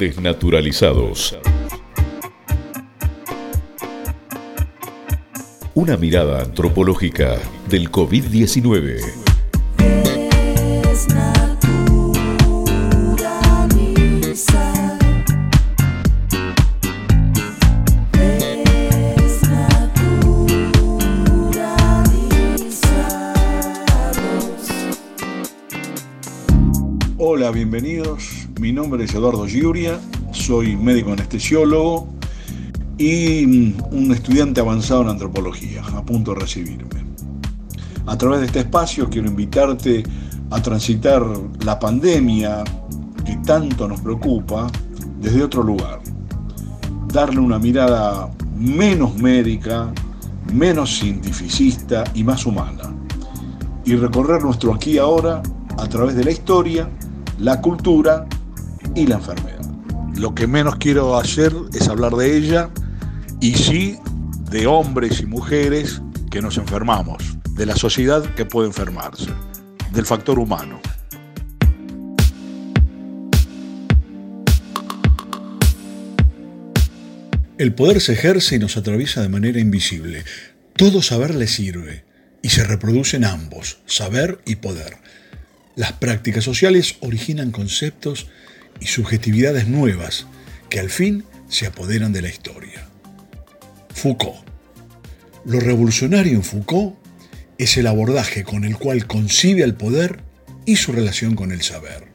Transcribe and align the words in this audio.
Desnaturalizados. 0.00 1.36
Una 5.74 5.98
mirada 5.98 6.40
antropológica 6.40 7.38
del 7.68 7.90
COVID-19. 7.90 9.29
Hola, 27.22 27.50
bienvenidos. 27.50 28.48
Mi 28.58 28.72
nombre 28.72 29.04
es 29.04 29.12
Eduardo 29.14 29.46
Giuria, 29.46 30.00
soy 30.32 30.74
médico 30.74 31.12
anestesiólogo 31.12 32.08
y 32.96 33.44
un 33.90 34.10
estudiante 34.10 34.62
avanzado 34.62 35.02
en 35.02 35.10
antropología, 35.10 35.82
a 35.84 36.02
punto 36.02 36.32
de 36.32 36.40
recibirme. 36.40 37.04
A 38.06 38.16
través 38.16 38.40
de 38.40 38.46
este 38.46 38.60
espacio 38.60 39.10
quiero 39.10 39.28
invitarte 39.28 40.02
a 40.50 40.62
transitar 40.62 41.22
la 41.62 41.78
pandemia 41.78 42.64
que 43.26 43.36
tanto 43.44 43.86
nos 43.86 44.00
preocupa 44.00 44.68
desde 45.20 45.42
otro 45.42 45.62
lugar. 45.62 46.00
Darle 47.12 47.40
una 47.40 47.58
mirada 47.58 48.30
menos 48.56 49.14
médica, 49.16 49.92
menos 50.54 50.98
cientificista 50.98 52.02
y 52.14 52.24
más 52.24 52.46
humana. 52.46 52.84
Y 53.84 53.94
recorrer 53.96 54.42
nuestro 54.42 54.72
aquí 54.72 54.92
y 54.92 54.98
ahora 54.98 55.42
a 55.76 55.86
través 55.86 56.14
de 56.14 56.24
la 56.24 56.30
historia, 56.30 56.88
la 57.40 57.62
cultura 57.62 58.26
y 58.94 59.06
la 59.06 59.16
enfermedad. 59.16 59.64
Lo 60.14 60.34
que 60.34 60.46
menos 60.46 60.76
quiero 60.76 61.16
hacer 61.16 61.54
es 61.72 61.88
hablar 61.88 62.14
de 62.14 62.36
ella 62.36 62.70
y 63.40 63.54
sí 63.54 63.98
de 64.50 64.66
hombres 64.66 65.20
y 65.20 65.26
mujeres 65.26 66.02
que 66.30 66.42
nos 66.42 66.58
enfermamos, 66.58 67.38
de 67.54 67.64
la 67.64 67.76
sociedad 67.76 68.22
que 68.34 68.44
puede 68.44 68.68
enfermarse, 68.68 69.30
del 69.92 70.04
factor 70.04 70.38
humano. 70.38 70.80
El 77.56 77.74
poder 77.74 78.00
se 78.00 78.12
ejerce 78.12 78.56
y 78.56 78.58
nos 78.58 78.76
atraviesa 78.76 79.22
de 79.22 79.28
manera 79.28 79.60
invisible. 79.60 80.24
Todo 80.76 81.02
saber 81.02 81.34
le 81.34 81.46
sirve 81.46 82.04
y 82.42 82.50
se 82.50 82.64
reproducen 82.64 83.24
ambos, 83.24 83.78
saber 83.86 84.40
y 84.46 84.56
poder. 84.56 84.96
Las 85.80 85.94
prácticas 85.94 86.44
sociales 86.44 86.96
originan 87.00 87.52
conceptos 87.52 88.26
y 88.80 88.86
subjetividades 88.88 89.66
nuevas 89.66 90.26
que 90.68 90.78
al 90.78 90.90
fin 90.90 91.24
se 91.48 91.66
apoderan 91.66 92.12
de 92.12 92.20
la 92.20 92.28
historia. 92.28 92.86
Foucault. 93.94 94.40
Lo 95.46 95.58
revolucionario 95.58 96.34
en 96.34 96.42
Foucault 96.42 96.96
es 97.56 97.78
el 97.78 97.86
abordaje 97.86 98.44
con 98.44 98.64
el 98.64 98.76
cual 98.76 99.06
concibe 99.06 99.64
al 99.64 99.74
poder 99.74 100.20
y 100.66 100.76
su 100.76 100.92
relación 100.92 101.34
con 101.34 101.50
el 101.50 101.62
saber. 101.62 102.08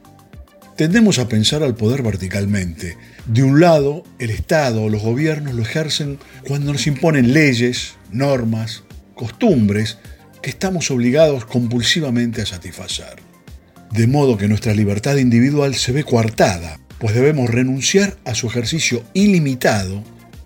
Tendemos 0.76 1.18
a 1.18 1.28
pensar 1.28 1.64
al 1.64 1.74
poder 1.74 2.04
verticalmente. 2.04 2.96
De 3.26 3.42
un 3.42 3.58
lado, 3.58 4.04
el 4.20 4.30
Estado 4.30 4.84
o 4.84 4.88
los 4.88 5.02
gobiernos 5.02 5.54
lo 5.54 5.62
ejercen 5.62 6.20
cuando 6.46 6.72
nos 6.72 6.86
imponen 6.86 7.32
leyes, 7.32 7.94
normas, 8.12 8.84
costumbres 9.16 9.98
que 10.40 10.50
estamos 10.50 10.92
obligados 10.92 11.46
compulsivamente 11.46 12.42
a 12.42 12.46
satisfacer. 12.46 13.25
De 13.92 14.06
modo 14.06 14.36
que 14.36 14.48
nuestra 14.48 14.74
libertad 14.74 15.16
individual 15.16 15.74
se 15.74 15.92
ve 15.92 16.04
coartada, 16.04 16.78
pues 16.98 17.14
debemos 17.14 17.50
renunciar 17.50 18.16
a 18.24 18.34
su 18.34 18.46
ejercicio 18.46 19.04
ilimitado 19.14 20.02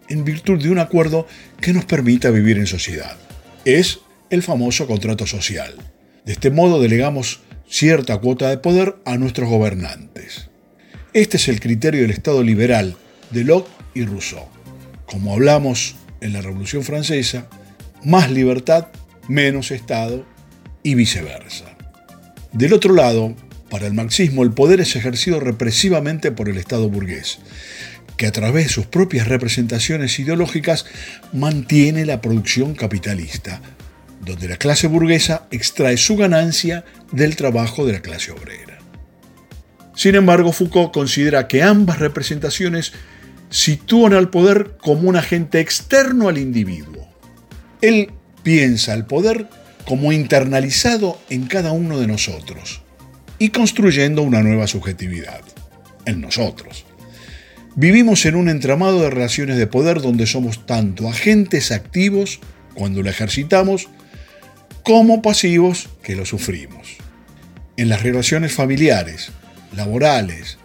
en 0.09 0.25
virtud 0.25 0.63
de 0.63 0.71
un 0.71 0.79
acuerdo 0.79 1.27
que 1.61 1.73
nos 1.73 1.85
permita 1.85 2.31
vivir 2.31 2.59
en 2.59 2.67
sociedad. 2.67 3.17
Es 3.65 4.01
el 4.31 4.43
famoso 4.43 4.87
contrato 4.87 5.27
social. 5.27 5.75
De 6.25 6.33
este 6.33 6.51
modo 6.51 6.81
delegamos 6.81 7.41
cierta 7.69 8.19
cuota 8.19 8.49
de 8.51 8.59
poder 8.59 8.97
a 9.05 9.17
nuestros 9.17 9.49
gobernantes. 9.49 10.51
Este 11.13 11.37
es 11.37 11.49
el 11.49 11.61
criterio 11.61 12.03
del 12.03 12.11
Estado 12.11 12.43
liberal 12.43 12.97
de 13.31 13.45
Locke 13.45 13.71
y 13.95 14.05
Rousseau. 14.05 14.47
Como 15.07 15.33
hablamos 15.33 15.97
en 16.21 16.33
la 16.33 16.43
Revolución 16.43 16.83
Francesa, 16.83 17.49
más 18.05 18.31
libertad, 18.31 18.89
menos 19.29 19.71
Estado 19.71 20.27
y 20.83 20.95
viceversa. 20.95 21.77
Del 22.53 22.73
otro 22.73 22.95
lado, 22.95 23.35
para 23.71 23.87
el 23.87 23.95
marxismo 23.95 24.43
el 24.43 24.53
poder 24.53 24.81
es 24.81 24.97
ejercido 24.97 25.39
represivamente 25.39 26.33
por 26.33 26.49
el 26.49 26.57
Estado 26.57 26.89
burgués, 26.89 27.39
que 28.17 28.27
a 28.27 28.33
través 28.33 28.65
de 28.67 28.73
sus 28.73 28.87
propias 28.87 29.29
representaciones 29.29 30.19
ideológicas 30.19 30.85
mantiene 31.33 32.05
la 32.05 32.21
producción 32.21 32.75
capitalista, 32.75 33.61
donde 34.25 34.49
la 34.49 34.57
clase 34.57 34.89
burguesa 34.89 35.47
extrae 35.53 35.97
su 35.97 36.17
ganancia 36.17 36.85
del 37.13 37.37
trabajo 37.37 37.87
de 37.87 37.93
la 37.95 38.03
clase 38.03 38.33
obrera. 38.33 38.79
Sin 39.95 40.17
embargo, 40.17 40.53
Foucault 40.53 40.93
considera 40.93 41.47
que 41.47 41.63
ambas 41.63 42.01
representaciones 42.01 42.93
sitúan 43.49 44.13
al 44.13 44.31
poder 44.31 44.77
como 44.81 45.09
un 45.09 45.17
agente 45.17 45.61
externo 45.61 46.29
al 46.29 46.39
individuo. 46.39 47.09
Él 47.81 48.11
piensa 48.43 48.95
el 48.95 49.05
poder 49.07 49.49
como 49.91 50.13
internalizado 50.13 51.21
en 51.31 51.49
cada 51.49 51.73
uno 51.73 51.99
de 51.99 52.07
nosotros 52.07 52.81
y 53.41 53.49
construyendo 53.49 54.23
una 54.23 54.41
nueva 54.41 54.69
subjetividad 54.69 55.41
en 56.05 56.21
nosotros. 56.21 56.85
Vivimos 57.75 58.25
en 58.25 58.37
un 58.37 58.49
entramado 58.49 59.03
de 59.03 59.11
relaciones 59.11 59.57
de 59.57 59.67
poder 59.67 60.01
donde 60.01 60.29
somos 60.29 60.65
tanto 60.65 61.09
agentes 61.09 61.73
activos 61.73 62.39
cuando 62.75 63.03
lo 63.03 63.11
ejercitamos 63.11 63.89
como 64.85 65.23
pasivos 65.23 65.89
que 66.05 66.15
lo 66.15 66.25
sufrimos. 66.25 66.99
En 67.77 67.89
las 67.89 68.05
relaciones 68.05 68.53
familiares, 68.53 69.33
laborales, 69.75 70.59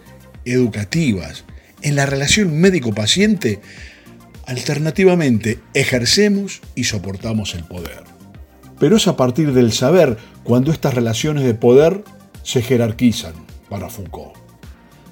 educativas, 0.46 1.46
en 1.82 1.96
la 1.96 2.06
relación 2.06 2.60
médico-paciente, 2.60 3.60
alternativamente 4.46 5.58
ejercemos 5.74 6.62
y 6.76 6.84
soportamos 6.84 7.56
el 7.56 7.64
poder. 7.64 8.15
Pero 8.80 8.98
es 8.98 9.08
a 9.08 9.16
partir 9.16 9.54
del 9.54 9.72
saber 9.72 10.18
cuando 10.44 10.72
estas 10.72 10.94
relaciones 10.94 11.44
de 11.44 11.54
poder 11.54 12.04
se 12.44 12.62
jerarquizan 12.62 13.34
para 13.70 13.90
Foucault. 13.90 14.34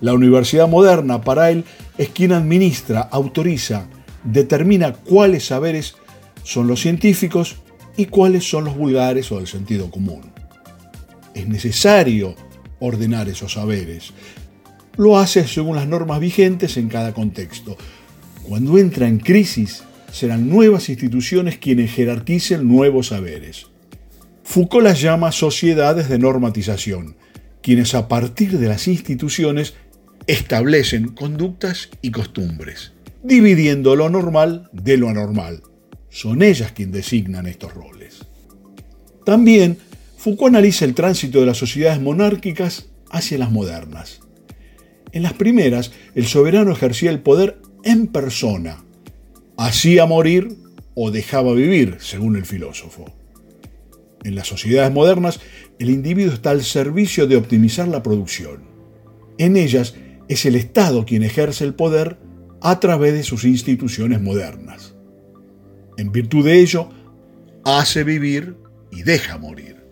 La 0.02 0.14
universidad 0.14 0.68
moderna 0.68 1.22
para 1.22 1.50
él 1.50 1.64
es 1.98 2.10
quien 2.10 2.34
administra, 2.34 3.02
autoriza, 3.02 3.88
determina 4.24 4.94
cuáles 4.94 5.46
saberes 5.46 5.96
son 6.44 6.68
los 6.68 6.82
científicos 6.82 7.58
y 7.96 8.08
cuáles 8.08 8.50
son 8.50 8.66
los 8.66 8.76
vulgares 8.76 9.32
o 9.32 9.38
del 9.38 9.48
sentido 9.48 9.90
común. 9.90 10.32
Es 11.34 11.48
necesario 11.48 12.36
ordenar 12.80 13.30
esos 13.30 13.54
saberes. 13.54 14.12
Lo 14.98 15.18
hace 15.18 15.48
según 15.48 15.76
las 15.76 15.88
normas 15.88 16.20
vigentes 16.20 16.78
en 16.78 16.90
cada 16.90 17.14
contexto. 17.14 17.78
Cuando 18.44 18.78
entra 18.78 19.08
en 19.08 19.20
crisis, 19.20 19.84
serán 20.14 20.48
nuevas 20.48 20.90
instituciones 20.90 21.58
quienes 21.58 21.92
jerarquicen 21.92 22.68
nuevos 22.68 23.08
saberes. 23.08 23.66
Foucault 24.44 24.86
las 24.86 25.02
llama 25.02 25.32
sociedades 25.32 26.08
de 26.08 26.20
normatización, 26.20 27.16
quienes 27.64 27.96
a 27.96 28.08
partir 28.08 28.60
de 28.60 28.68
las 28.68 28.88
instituciones 28.88 29.74
establecen 30.28 31.10
conductas 31.10 31.90
y 32.04 32.12
costumbres, 32.12 32.94
dividiendo 33.24 33.96
lo 33.96 34.08
normal 34.10 34.70
de 34.72 34.98
lo 34.98 35.10
anormal. 35.10 35.64
Son 36.10 36.44
ellas 36.44 36.74
quienes 36.74 36.94
designan 36.94 37.48
estos 37.48 37.74
roles. 37.74 38.28
También 39.26 39.80
Foucault 40.18 40.54
analiza 40.54 40.86
el 40.86 40.94
tránsito 40.94 41.40
de 41.40 41.48
las 41.48 41.58
sociedades 41.58 42.00
monárquicas 42.00 42.86
hacia 43.10 43.40
las 43.40 43.52
modernas. 43.52 44.20
En 45.12 45.24
las 45.24 45.34
primeras, 45.34 45.92
el 46.14 46.28
soberano 46.28 46.72
ejercía 46.72 47.10
el 47.10 47.20
poder 47.20 47.60
en 47.84 48.08
persona, 48.08 48.84
hacía 49.58 50.06
morir 50.06 50.56
o 50.96 51.12
dejaba 51.12 51.54
vivir, 51.54 51.98
según 52.00 52.36
el 52.36 52.46
filósofo. 52.46 53.06
En 54.24 54.36
las 54.36 54.48
sociedades 54.48 54.92
modernas, 54.94 55.40
el 55.80 55.90
individuo 55.90 56.34
está 56.34 56.52
al 56.52 56.64
servicio 56.64 57.28
de 57.28 57.36
optimizar 57.36 57.88
la 57.88 58.04
producción. 58.04 58.64
En 59.38 59.58
ellas, 59.58 59.96
es 60.28 60.46
el 60.46 60.56
Estado 60.56 61.06
quien 61.06 61.24
ejerce 61.24 61.64
el 61.64 61.74
poder 61.74 62.18
a 62.62 62.80
través 62.80 63.14
de 63.14 63.24
sus 63.24 63.44
instituciones 63.44 64.22
modernas. 64.22 64.96
En 65.98 66.12
virtud 66.12 66.46
de 66.46 66.60
ello, 66.60 66.90
hace 67.66 68.04
vivir 68.04 68.56
y 68.92 69.04
deja 69.04 69.38
morir. 69.38 69.84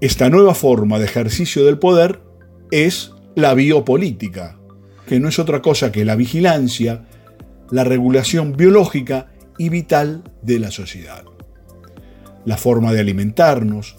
Esta 0.00 0.30
nueva 0.30 0.54
forma 0.54 0.98
de 0.98 1.04
ejercicio 1.04 1.64
del 1.64 1.78
poder 1.78 2.20
es 2.70 3.12
la 3.34 3.54
biopolítica, 3.54 4.58
que 5.06 5.20
no 5.20 5.28
es 5.28 5.38
otra 5.38 5.62
cosa 5.62 5.92
que 5.92 6.04
la 6.04 6.16
vigilancia, 6.16 7.06
la 7.72 7.84
regulación 7.84 8.54
biológica 8.54 9.32
y 9.58 9.70
vital 9.70 10.22
de 10.42 10.58
la 10.58 10.70
sociedad. 10.70 11.24
La 12.44 12.58
forma 12.58 12.92
de 12.92 13.00
alimentarnos, 13.00 13.96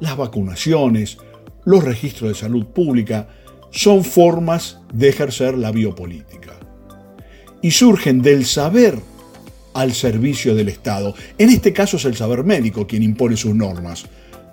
las 0.00 0.16
vacunaciones, 0.16 1.18
los 1.64 1.84
registros 1.84 2.30
de 2.30 2.34
salud 2.34 2.66
pública, 2.66 3.28
son 3.70 4.04
formas 4.04 4.80
de 4.92 5.08
ejercer 5.08 5.56
la 5.56 5.70
biopolítica. 5.70 6.58
Y 7.62 7.70
surgen 7.70 8.22
del 8.22 8.44
saber 8.44 8.98
al 9.72 9.92
servicio 9.92 10.56
del 10.56 10.68
Estado. 10.68 11.14
En 11.38 11.48
este 11.48 11.72
caso 11.72 11.98
es 11.98 12.04
el 12.04 12.16
saber 12.16 12.42
médico 12.42 12.88
quien 12.88 13.04
impone 13.04 13.36
sus 13.36 13.54
normas, 13.54 14.04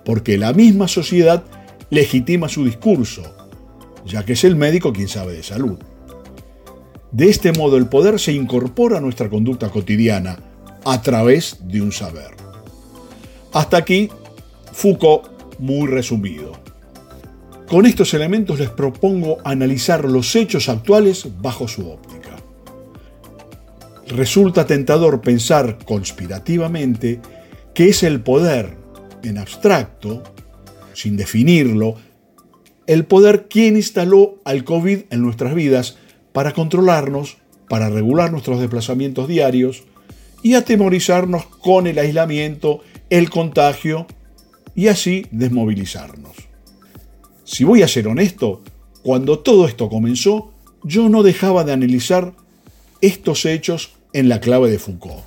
porque 0.04 0.38
la 0.38 0.52
misma 0.52 0.86
sociedad 0.86 1.42
legitima 1.90 2.48
su 2.48 2.64
discurso, 2.64 3.22
ya 4.06 4.24
que 4.24 4.34
es 4.34 4.44
el 4.44 4.54
médico 4.54 4.92
quien 4.92 5.08
sabe 5.08 5.32
de 5.32 5.42
salud. 5.42 5.76
De 7.12 7.28
este 7.28 7.52
modo 7.52 7.76
el 7.76 7.86
poder 7.86 8.20
se 8.20 8.32
incorpora 8.32 8.98
a 8.98 9.00
nuestra 9.00 9.28
conducta 9.28 9.68
cotidiana 9.68 10.38
a 10.84 11.02
través 11.02 11.58
de 11.64 11.82
un 11.82 11.92
saber. 11.92 12.30
Hasta 13.52 13.76
aquí, 13.76 14.08
Foucault 14.72 15.58
muy 15.58 15.88
resumido. 15.88 16.52
Con 17.68 17.86
estos 17.86 18.14
elementos 18.14 18.58
les 18.58 18.70
propongo 18.70 19.38
analizar 19.44 20.04
los 20.04 20.34
hechos 20.36 20.68
actuales 20.68 21.26
bajo 21.40 21.68
su 21.68 21.88
óptica. 21.88 22.36
Resulta 24.08 24.66
tentador 24.66 25.20
pensar 25.20 25.78
conspirativamente 25.84 27.20
que 27.74 27.88
es 27.88 28.02
el 28.02 28.20
poder, 28.20 28.76
en 29.22 29.38
abstracto, 29.38 30.22
sin 30.94 31.16
definirlo, 31.16 31.94
el 32.86 33.04
poder 33.04 33.46
quien 33.48 33.76
instaló 33.76 34.40
al 34.44 34.64
COVID 34.64 35.02
en 35.10 35.22
nuestras 35.22 35.54
vidas 35.54 35.96
para 36.40 36.52
controlarnos, 36.52 37.36
para 37.68 37.90
regular 37.90 38.32
nuestros 38.32 38.60
desplazamientos 38.60 39.28
diarios 39.28 39.84
y 40.42 40.54
atemorizarnos 40.54 41.44
con 41.44 41.86
el 41.86 41.98
aislamiento, 41.98 42.80
el 43.10 43.28
contagio 43.28 44.06
y 44.74 44.88
así 44.88 45.26
desmovilizarnos. 45.32 46.32
Si 47.44 47.64
voy 47.64 47.82
a 47.82 47.88
ser 47.88 48.08
honesto, 48.08 48.62
cuando 49.02 49.40
todo 49.40 49.68
esto 49.68 49.90
comenzó, 49.90 50.54
yo 50.82 51.10
no 51.10 51.22
dejaba 51.22 51.62
de 51.62 51.74
analizar 51.74 52.32
estos 53.02 53.44
hechos 53.44 53.90
en 54.14 54.30
la 54.30 54.40
clave 54.40 54.70
de 54.70 54.78
Foucault. 54.78 55.22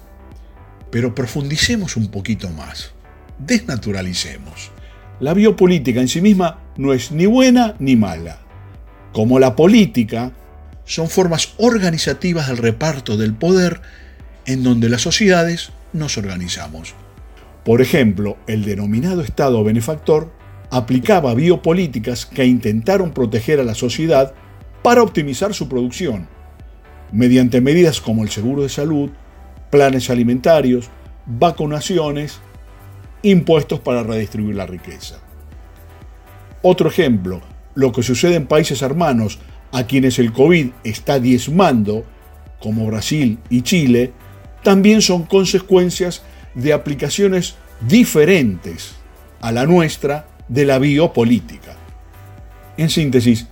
Pero 0.89 1.13
profundicemos 1.13 1.95
un 1.95 2.07
poquito 2.07 2.50
más, 2.50 2.92
desnaturalicemos. 3.38 4.71
La 5.19 5.36
biopolítica 5.36 6.01
en 6.01 6.07
sí 6.07 6.21
misma 6.21 6.63
no 6.75 6.92
es 6.92 7.12
ni 7.12 7.27
buena 7.27 7.75
ni 7.77 7.95
mala. 7.95 8.39
Como 9.12 9.38
la 9.38 9.56
política, 9.56 10.31
son 10.85 11.09
formas 11.09 11.53
organizativas 11.57 12.47
del 12.47 12.57
reparto 12.57 13.18
del 13.18 13.33
poder 13.33 13.81
en 14.45 14.63
donde 14.63 14.89
las 14.89 15.01
sociedades 15.01 15.71
nos 15.94 16.18
organizamos. 16.18 16.94
Por 17.63 17.81
ejemplo, 17.81 18.38
el 18.47 18.65
denominado 18.65 19.21
Estado 19.21 19.63
benefactor 19.63 20.31
aplicaba 20.69 21.33
biopolíticas 21.33 22.25
que 22.25 22.45
intentaron 22.45 23.13
proteger 23.13 23.59
a 23.59 23.63
la 23.63 23.75
sociedad 23.75 24.33
para 24.81 25.03
optimizar 25.03 25.53
su 25.53 25.69
producción, 25.69 26.27
mediante 27.12 27.62
medidas 27.62 28.01
como 28.01 28.24
el 28.24 28.29
seguro 28.29 28.63
de 28.63 28.69
salud, 28.69 29.12
planes 29.69 30.09
alimentarios, 30.09 30.89
vacunaciones, 31.25 32.39
impuestos 33.21 33.79
para 33.79 34.03
redistribuir 34.03 34.56
la 34.56 34.65
riqueza. 34.65 35.19
Otro 36.62 36.89
ejemplo, 36.89 37.41
lo 37.75 37.91
que 37.91 38.03
sucede 38.03 38.36
en 38.36 38.47
países 38.47 38.81
hermanos 38.81 39.39
a 39.73 39.85
quienes 39.85 40.19
el 40.19 40.31
COVID 40.31 40.69
está 40.85 41.19
diezmando, 41.19 42.05
como 42.59 42.85
Brasil 42.85 43.39
y 43.49 43.63
Chile, 43.63 44.13
también 44.61 45.01
son 45.01 45.23
consecuencias 45.23 46.21
de 46.53 46.71
aplicaciones 46.71 47.55
diferentes 47.81 48.95
a 49.41 49.51
la 49.51 49.65
nuestra 49.65 50.27
de 50.47 50.65
la 50.65 50.79
biopolítica. 50.79 51.75
En 52.77 52.89
síntesis, 52.89 53.47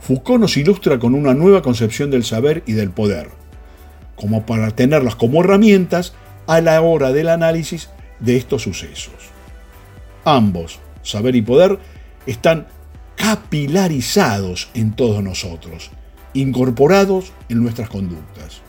Foucault 0.00 0.40
nos 0.40 0.56
ilustra 0.56 0.98
con 0.98 1.14
una 1.14 1.34
nueva 1.34 1.60
concepción 1.60 2.10
del 2.10 2.24
saber 2.24 2.62
y 2.66 2.72
del 2.72 2.90
poder, 2.90 3.28
como 4.14 4.46
para 4.46 4.70
tenerlas 4.70 5.16
como 5.16 5.42
herramientas 5.42 6.14
a 6.46 6.60
la 6.60 6.80
hora 6.80 7.12
del 7.12 7.28
análisis 7.28 7.90
de 8.20 8.36
estos 8.36 8.62
sucesos. 8.62 9.14
Ambos, 10.24 10.78
saber 11.02 11.34
y 11.34 11.42
poder, 11.42 11.80
están 12.26 12.66
capilarizados 13.16 14.68
en 14.74 14.94
todos 14.94 15.22
nosotros, 15.22 15.90
incorporados 16.34 17.32
en 17.48 17.62
nuestras 17.62 17.88
conductas. 17.88 18.62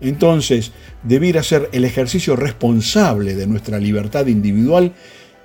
Entonces, 0.00 0.72
debiera 1.04 1.42
ser 1.42 1.68
el 1.72 1.84
ejercicio 1.84 2.34
responsable 2.34 3.34
de 3.34 3.46
nuestra 3.46 3.78
libertad 3.78 4.26
individual 4.26 4.92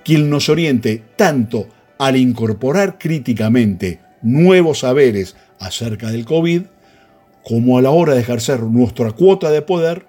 quien 0.03 0.29
nos 0.29 0.49
oriente 0.49 1.03
tanto 1.15 1.67
al 1.99 2.15
incorporar 2.15 2.97
críticamente 2.97 3.99
nuevos 4.21 4.79
saberes 4.79 5.35
acerca 5.59 6.11
del 6.11 6.25
COVID, 6.25 6.63
como 7.43 7.77
a 7.77 7.81
la 7.81 7.91
hora 7.91 8.13
de 8.13 8.21
ejercer 8.21 8.61
nuestra 8.63 9.11
cuota 9.11 9.51
de 9.51 9.61
poder 9.61 10.07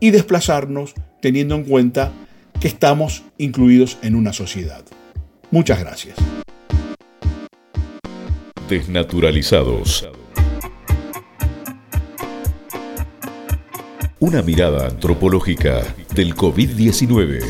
y 0.00 0.10
desplazarnos 0.10 0.94
teniendo 1.20 1.54
en 1.54 1.64
cuenta 1.64 2.12
que 2.60 2.68
estamos 2.68 3.24
incluidos 3.38 3.98
en 4.02 4.14
una 4.14 4.32
sociedad. 4.32 4.84
Muchas 5.50 5.80
gracias. 5.80 6.16
Desnaturalizados. 8.72 10.08
Una 14.18 14.40
mirada 14.40 14.86
antropológica 14.88 15.94
del 16.14 16.34
COVID-19. 16.34 17.42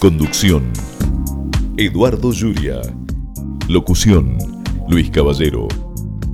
Conducción. 0.00 0.72
Eduardo 1.76 2.32
Yuria. 2.32 2.80
Locución. 3.72 4.36
Luis 4.86 5.10
Caballero. 5.10 5.66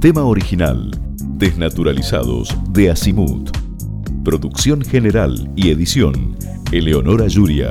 Tema 0.01 0.25
original. 0.25 0.91
Desnaturalizados 1.37 2.53
de 2.71 2.91
Asimut. 2.91 3.57
Producción 4.25 4.83
general 4.83 5.49
y 5.55 5.71
edición, 5.71 6.37
Eleonora 6.73 7.29
Yuria. 7.29 7.69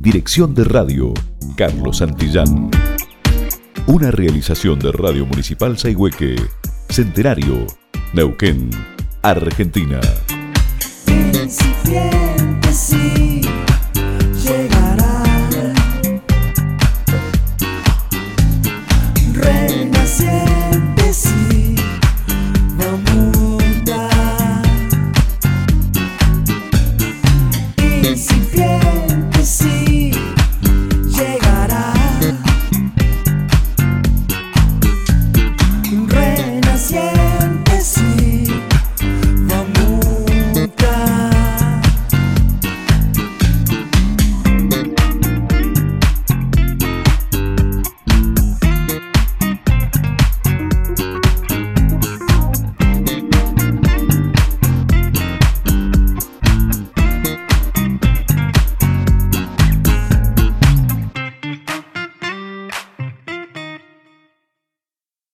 Dirección 0.00 0.56
de 0.56 0.64
radio, 0.64 1.14
Carlos 1.56 1.98
Santillán. 1.98 2.68
Una 3.86 4.10
realización 4.10 4.80
de 4.80 4.90
Radio 4.90 5.24
Municipal 5.24 5.78
Saigüeque, 5.78 6.34
Centenario, 6.88 7.68
Neuquén, 8.12 8.70
Argentina. 9.22 10.00